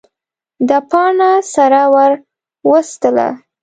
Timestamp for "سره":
1.53-1.81